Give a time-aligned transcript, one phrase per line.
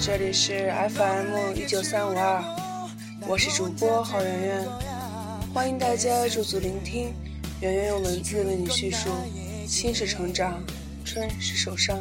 [0.00, 2.42] 这里是 FM 一九三五二，
[3.26, 4.68] 我是主播郝圆圆，
[5.52, 7.12] 欢迎大家驻足聆听，
[7.60, 9.10] 圆圆用文字为你叙述，
[9.66, 10.62] 心是成长，
[11.04, 11.98] 春是受伤。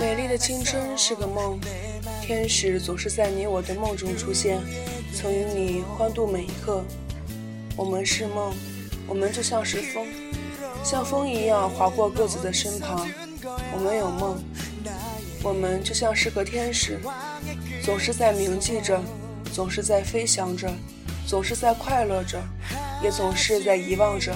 [0.00, 1.60] 美丽的青春是个梦，
[2.22, 4.58] 天使总是在你我的梦中出现，
[5.12, 6.82] 曾与你欢度每一刻。
[7.76, 8.50] 我们是梦，
[9.06, 10.06] 我们就像是风，
[10.82, 13.06] 像风一样划过各自的身旁。
[13.74, 14.42] 我们有梦，
[15.42, 16.98] 我们就像是个天使，
[17.84, 18.98] 总是在铭记着，
[19.52, 20.72] 总是在飞翔着，
[21.26, 22.42] 总是在快乐着，
[23.02, 24.34] 也总是在遗忘着。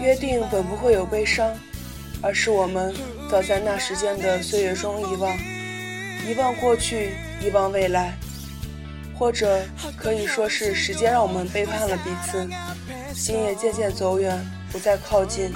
[0.00, 1.54] 约定本不会有悲伤。
[2.22, 2.94] 而是我们
[3.30, 5.36] 早在那时间的岁月中遗忘，
[6.28, 8.14] 遗忘过去，遗忘未来，
[9.18, 9.62] 或者
[9.96, 12.48] 可以说是时间让我们背叛了彼此，
[13.14, 14.38] 心也渐渐走远，
[14.72, 15.52] 不再靠近，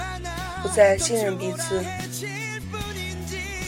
[0.61, 1.83] 不再信任彼此。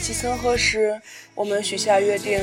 [0.00, 1.00] 几曾何时，
[1.34, 2.40] 我们许下约定，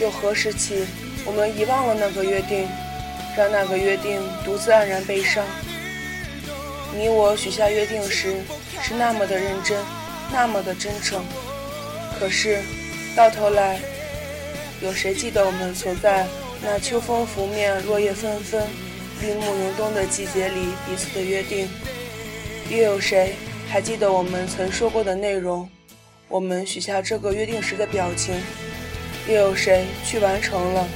[0.00, 0.84] 又何时起，
[1.26, 2.66] 我们遗忘了那个约定，
[3.36, 5.44] 让那个约定独自黯然悲伤。
[6.96, 8.36] 你我许下约定时。
[8.82, 9.78] 是那么的认真，
[10.32, 11.22] 那么的真诚，
[12.18, 12.62] 可是，
[13.14, 13.78] 到头来，
[14.80, 16.26] 有谁记得我们曾在
[16.62, 18.66] 那秋风拂面、落叶纷纷、
[19.20, 21.68] 绿木融冬的季节里彼此的约定？
[22.70, 23.34] 又有谁
[23.68, 25.68] 还记得我们曾说过的内容？
[26.26, 28.34] 我们许下这个约定时的表情？
[29.28, 30.88] 又有谁去完成了？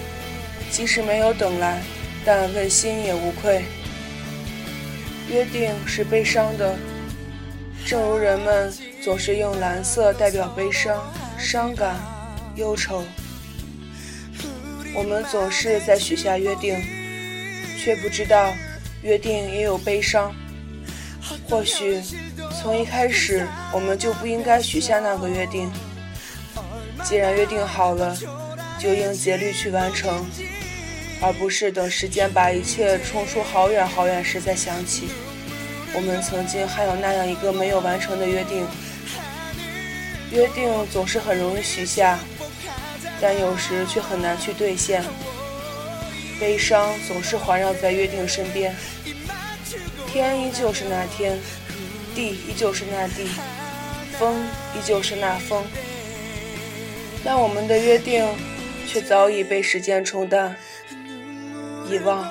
[0.70, 1.82] 即使没有等来，
[2.24, 3.62] 但问心也无愧。
[5.28, 6.76] 约定是悲伤的。
[7.86, 11.02] 正如人们总是用蓝色代表悲伤、
[11.38, 11.96] 伤感、
[12.56, 13.04] 忧愁，
[14.94, 16.80] 我们总是在许下约定，
[17.78, 18.52] 却不知道
[19.02, 20.34] 约定也有悲伤。
[21.48, 22.02] 或许
[22.60, 25.70] 从一开始我们就不应该许下那个约定。
[27.02, 28.16] 既然约定好了，
[28.78, 30.24] 就应竭力去完成，
[31.20, 35.08] 而不是等时间把一切冲出好远好远时再想起。
[35.94, 38.66] 我们曾经还有那样一个没有完成的约定，
[40.32, 42.18] 约定总是很容易许下，
[43.20, 45.02] 但有时却很难去兑现。
[46.40, 48.74] 悲伤总是环绕在约定身边，
[50.08, 51.38] 天依旧是那天，
[52.12, 53.28] 地依旧是那地，
[54.18, 54.44] 风
[54.74, 55.64] 依旧是那风，
[57.24, 58.26] 但我们的约定
[58.88, 60.56] 却早已被时间冲淡、
[61.88, 62.30] 遗忘。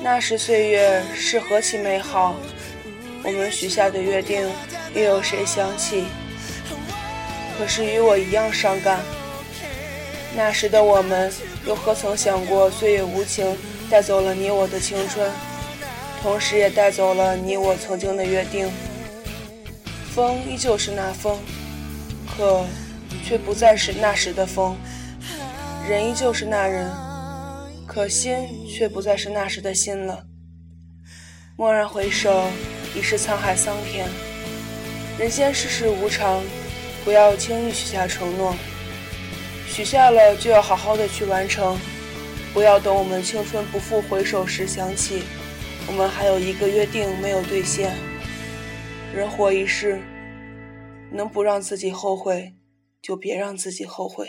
[0.00, 2.36] 那时岁月是何其美好，
[3.24, 4.48] 我们许下的约定，
[4.94, 6.04] 又有谁想起？
[7.58, 9.00] 可是与我一样伤感。
[10.36, 11.32] 那时的我们，
[11.66, 13.56] 又何曾想过岁月无情
[13.90, 15.28] 带走了你我的青春，
[16.22, 18.70] 同时也带走了你我曾经的约定。
[20.14, 21.38] 风依旧是那风，
[22.36, 22.64] 可
[23.24, 24.76] 却不再是那时的风；
[25.88, 26.88] 人依旧是那人。
[27.98, 30.24] 可心却不再是那时的心了。
[31.56, 32.48] 蓦然回首，
[32.94, 34.08] 已是沧海桑田。
[35.18, 36.40] 人间世事无常，
[37.04, 38.54] 不要轻易许下承诺。
[39.66, 41.76] 许下了就要好好的去完成，
[42.54, 45.24] 不要等我们青春不复回首时想起，
[45.88, 47.96] 我们还有一个约定没有兑现。
[49.12, 50.00] 人活一世，
[51.10, 52.52] 能不让自己后悔，
[53.02, 54.28] 就别让自己后悔。